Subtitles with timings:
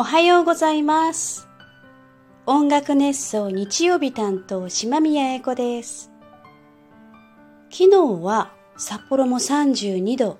[0.00, 1.46] おはようございます。
[2.46, 6.10] 音楽熱奏日曜日担当島宮英子です。
[7.70, 10.38] 昨日は札幌も32度。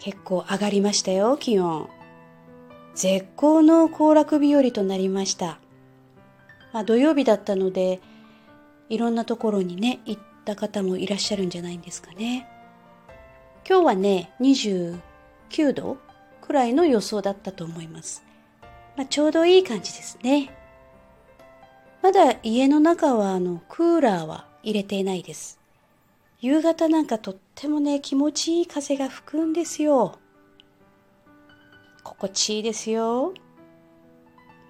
[0.00, 1.88] 結構上がりましたよ、気温。
[2.96, 5.60] 絶好の行楽日和となりました。
[6.72, 8.00] まあ、土曜日だったので、
[8.88, 12.48] いろんなところにね、行った方もいらっしゃるんじゃないんですかね。
[13.64, 14.98] 今日はね、29
[15.72, 15.98] 度
[16.48, 18.24] くらいの予想だったと思います。
[18.96, 20.50] まあ、ちょうどいい感じですね。
[22.02, 25.60] まだ家の中はあのクーラーは入れていないです。
[26.40, 30.18] 夕方なんかとってもね、気持ちいい風が吹くんですよ。
[32.02, 33.34] 心地いいですよ。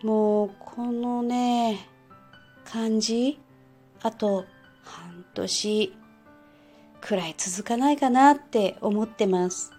[0.02, 1.88] もう、このね、
[2.65, 3.38] 感じ、
[4.02, 4.46] あと
[4.82, 5.95] 半年
[7.01, 9.77] くらい続かないかなって思ってます。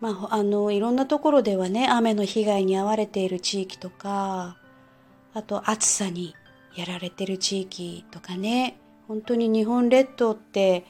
[0.00, 4.56] まあ、あの、いろんなところではね、雨の被害に遭われている地域とか、
[5.34, 6.34] あと暑さに
[6.74, 10.84] やられてる地域とかね、本当に日本列島って、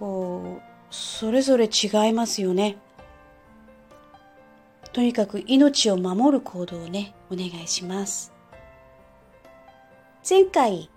[0.00, 2.78] こう、それぞれ違いますよね。
[4.92, 8.32] とにかく命を守る行動をね、お願いします。
[10.28, 10.90] 前回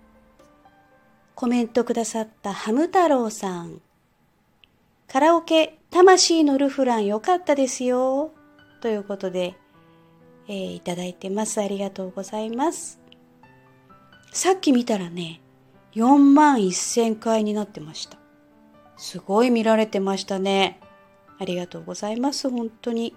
[1.34, 3.80] コメントくださったハム太郎さん。
[5.08, 8.32] カラオケ、魂のルフラン良かったですよ。
[8.80, 9.54] ということで、
[10.48, 11.60] えー、いただいてます。
[11.60, 12.98] ありがとうございます。
[14.32, 15.42] さっき見たらね、
[15.94, 18.16] 4万1000回になってました。
[18.96, 20.80] すごい見られてましたね。
[21.38, 22.48] ありがとうございます。
[22.48, 23.14] 本当に。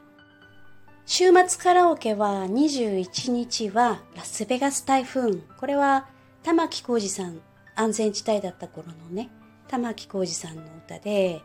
[1.06, 5.38] 週末カラオケは21日はラスベガス台風。
[5.58, 6.10] これは
[6.44, 7.40] 玉置浩二さん
[7.76, 9.30] 安全地帯だった頃のね
[9.68, 11.42] 玉置浩二さんの歌で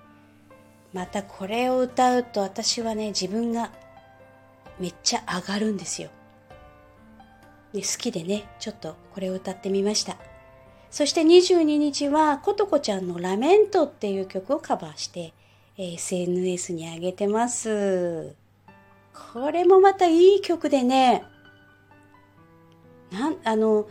[0.92, 3.70] またこれを歌うと私はね自分が
[4.78, 6.10] めっちゃ上がるんですよ。
[7.72, 10.16] で好きでねちょっとこれを歌ってみました
[10.90, 15.32] そして22日はことこちゃんの「ラメント」っていう曲をカバーして、
[15.78, 18.34] SNS に上げてます
[19.32, 21.22] これもまたいい曲でね
[23.12, 23.88] なんあの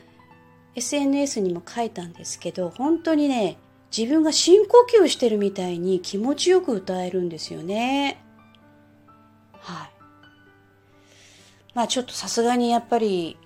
[0.76, 3.58] SNS にも書いたんですけど本当にね
[3.96, 8.24] 自分が深呼吸してるみたいに気持ちよく歌えるんですよね。
[9.60, 9.90] はい。
[11.74, 13.38] まあちょっとさすがにやっぱり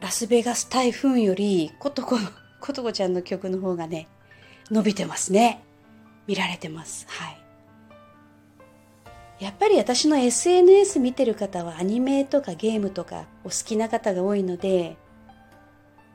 [0.00, 2.18] ラスベガス台風よりことこ
[2.60, 4.08] ことこちゃんの曲の方がね
[4.70, 5.62] 伸びてますね。
[6.26, 7.06] 見られてます。
[7.08, 7.44] はい。
[9.40, 14.96] やっぱり私の SNS 見てる方はアニメとかゲームとかお好きな方が多いので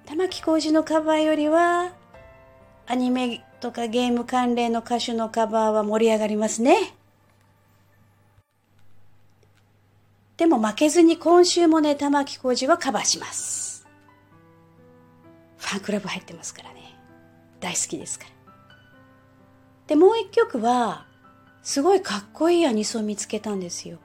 [0.06, 1.94] 玉置浩二のカバーよりは
[2.92, 6.96] アニメとかゲーム関連の歌手のカバーは盛り上がりますね。
[10.38, 13.86] でも負けずに今週もね、玉置浩二はカバーします。
[15.58, 16.98] ファンクラブ入ってますからね。
[17.60, 18.32] 大好きですから。
[19.86, 21.06] で、もう一曲は、
[21.62, 24.00] すごいかっこいいアニソン見つけたんですよ。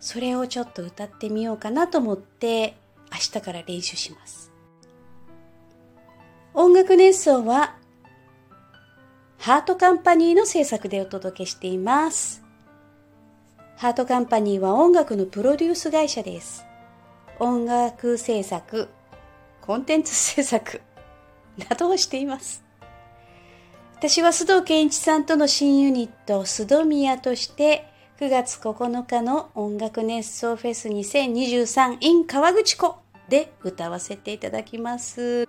[0.00, 2.78] それをちょっと歌ってみようかなと思って、
[3.12, 4.50] 明日から練習します。
[6.54, 7.76] 音楽熱奏は
[9.46, 12.42] ハートカンパニーの制作でお届けしています。
[13.76, 16.66] ハートカンパニーは音楽のプロデュース会社です。
[17.38, 18.88] 音楽制作、
[19.60, 20.80] コンテンツ制作
[21.58, 22.64] などをしています。
[23.94, 27.86] 私は須藤健一さんとの新ユニット、須藤宮として
[28.18, 32.96] 9月9日の音楽熱奏フェス2023 in 川口湖
[33.28, 35.48] で歌わせていただきます。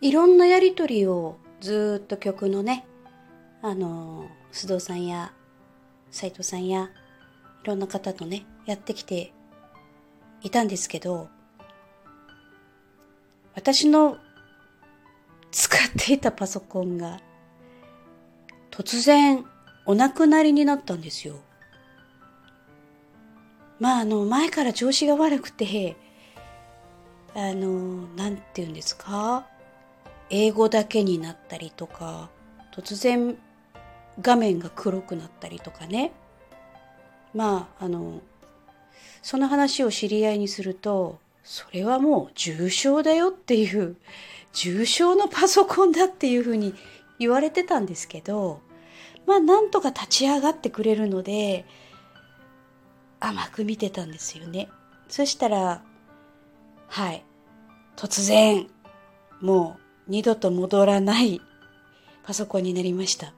[0.00, 2.84] いろんなやりとりをずっと曲のね、
[3.66, 5.32] あの、須藤さんや
[6.10, 6.90] 斉藤さんや
[7.62, 9.32] いろんな方とね、やってきて
[10.42, 11.30] いたんですけど、
[13.54, 14.18] 私の
[15.50, 17.20] 使っていたパソコンが
[18.70, 19.46] 突然
[19.86, 21.36] お亡くなりになったんですよ。
[23.80, 25.96] まああの前から調子が悪くて
[27.34, 29.46] あのなんて言うんですか？
[30.28, 32.28] 英語だけになったりとか
[32.70, 33.38] 突然
[34.20, 36.12] 画面が黒くなったりとかね。
[37.34, 38.20] まああの
[39.22, 43.96] その話を知り合いにするとそれはもう重症だよっていう
[44.52, 46.74] 重症のパソコンだっていうふうに
[47.18, 48.60] 言われてたんですけど
[49.26, 51.64] まあなんとか立ち上がってくれるので
[53.18, 54.68] 甘く見てたんですよね。
[55.08, 55.82] そしたら
[56.88, 57.24] はい。
[57.96, 58.66] 突然
[59.40, 61.40] もう二度と戻らない
[62.24, 63.32] パソコンになりました。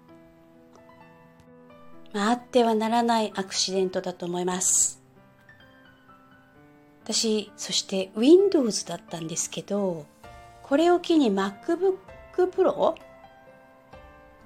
[2.16, 5.02] あ、あってはならないアクシデントだと思います。
[7.04, 10.06] 私、そして Windows だったんですけど、
[10.62, 11.96] これを機に MacBook
[12.34, 12.94] Pro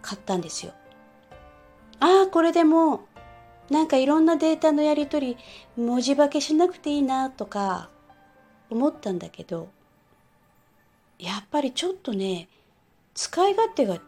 [0.03, 0.73] 買ったんですよ。
[2.01, 3.07] ああ、これでも、
[3.71, 5.37] なんかいろんなデータのやり取り、
[5.77, 7.89] 文字化けしなくていいなとか
[8.69, 9.69] 思ったんだけど、
[11.19, 12.49] やっぱりちょっとね、
[13.15, 13.99] 使い勝手が違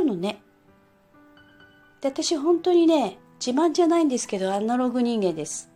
[0.00, 0.40] うのね。
[2.04, 5.70] で私本当にね自慢じゃないんですけどアナログ人間です。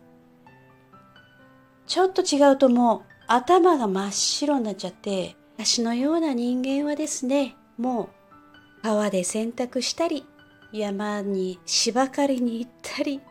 [1.87, 10.23] ちょっと違うともう頭が真っ白になっちゃって私のような人間はですねもう川で洗濯したり
[10.71, 13.21] 山に芝刈りに行ったり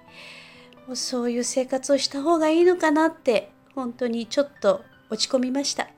[0.88, 5.88] もうそういう生活をした方がいいのかなって本当にちょっと落ち込みました。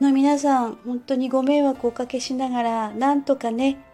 [0.00, 3.84] の皆さん本当にご迷惑をおかけしながらなんとかね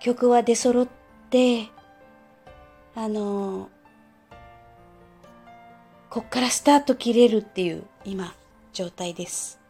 [0.00, 0.88] 曲は出揃っ
[1.28, 1.68] て、
[2.94, 3.68] あの
[6.08, 8.34] こっからスタート切れるっていう今
[8.72, 9.60] 状態です。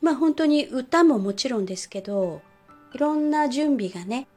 [0.00, 2.40] まあ本当に歌ももちろんですけど、
[2.94, 4.28] いろんな準備がね。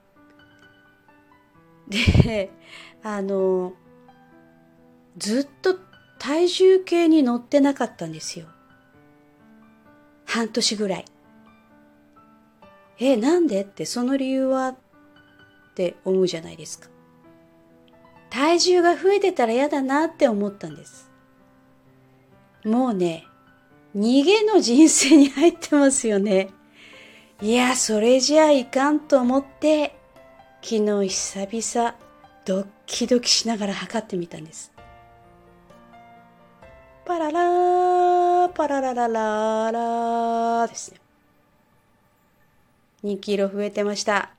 [1.88, 2.50] で、
[3.04, 3.74] あの、
[5.18, 5.78] ずっと
[6.18, 8.48] 体重計に乗ってなかったんですよ。
[10.26, 11.06] 半年ぐらい。
[13.04, 13.64] え、なんで？
[13.64, 14.68] ってその理由は？
[14.70, 14.76] っ
[15.74, 16.88] て思うじゃないですか。
[18.30, 21.10] 体重が増えてたら嫌だなって思ったんです。
[22.64, 23.26] もうね、
[23.98, 26.50] 逃げの人生に入ってますよね。
[27.42, 29.96] いや、それじゃあいかんと思って、
[30.62, 31.96] 昨日久々
[32.46, 34.72] ドッキドキしながら測ってみたんです。
[37.04, 41.01] パララー、パラララララーですね。
[43.04, 44.32] 2キロ増えてました。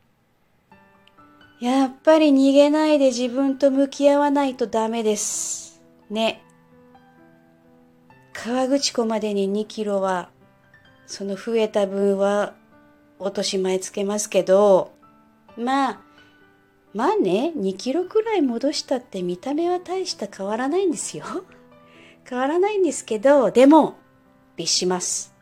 [1.61, 5.81] やっぱり逃げないで自分と向き合わないとダメです。
[6.11, 6.43] ね。
[8.33, 10.31] 川口湖までに2キロは、
[11.07, 12.55] その増えた分は
[13.19, 14.93] 落とし前つけますけど、
[15.57, 16.01] まあ、
[16.95, 21.25] まあね、2キロくらい戻したって見た目は大した変わらないんですよ。
[22.29, 23.95] 変わらないんですけど、でも、
[24.57, 25.33] 律します。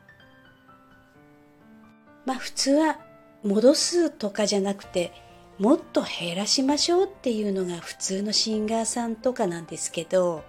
[2.27, 2.99] まあ普通は
[3.43, 5.13] 戻すとかじゃなくて
[5.59, 10.43] もっと減らしましょうっていうのが普通のシンガーさんとかなんですけど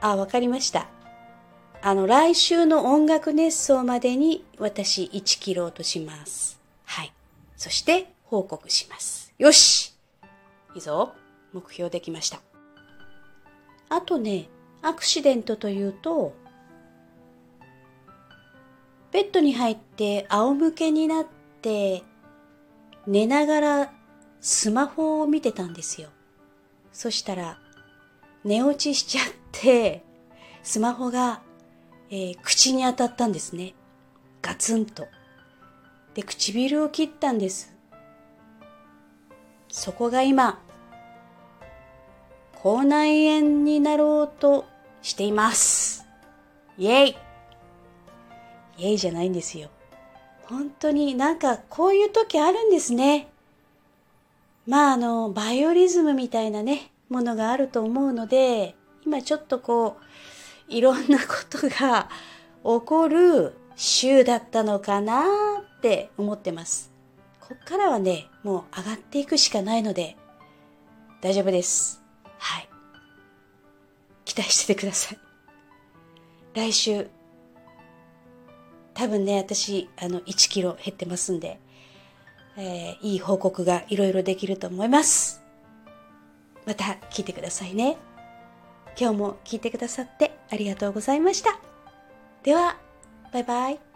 [0.00, 0.88] あわかりました。
[1.80, 6.60] あの来週の音楽熱奏までに私1キロ落とします。
[6.84, 7.12] はい。
[7.56, 9.32] そして報告します。
[9.38, 9.96] よし。
[10.74, 11.14] いいぞ。
[11.52, 12.40] 目標できました。
[13.88, 14.48] あとね
[14.82, 16.34] アクシデントというと
[19.12, 21.26] ベッドに入って仰向けになっ
[21.62, 22.02] て
[23.06, 23.92] 寝ながら
[24.40, 26.08] スマホを見てたんですよ。
[26.92, 27.58] そしたら
[28.44, 30.04] 寝落ちしちゃって
[30.62, 31.40] スマホが、
[32.10, 33.74] えー、口に当たったんですね。
[34.42, 35.06] ガツンと。
[36.14, 37.74] で、唇を切ったんです。
[39.68, 40.60] そこが今、
[42.54, 44.64] 口内炎になろうと
[45.02, 46.04] しています。
[46.76, 47.16] イェイ
[48.78, 49.68] イエイじゃないんですよ。
[50.44, 53.28] 本当になんかこういう時あるんですね。
[54.66, 58.74] まああの、バイオリズムみたいなね、ものがあると思うので、
[59.04, 62.08] 今ちょっとこう、いろんなことが
[62.62, 65.24] 起こる週だったのかな
[65.78, 66.92] って思ってます。
[67.40, 70.16] こっからはね、もう上がっていくしかないので、
[71.20, 72.02] 大丈夫です。
[72.38, 72.68] はい。
[74.24, 75.18] 期待しててください。
[76.54, 77.08] 来週
[78.98, 81.60] 多分ね、私、あの、1キロ減ってますんで、
[82.56, 85.40] えー、いい報告がいろいろできると思います。
[86.66, 87.96] また聞いてくださいね。
[88.98, 91.60] 今日も聞いてくださってありがとうございました。
[92.42, 92.76] では、
[93.32, 93.87] バイバイ。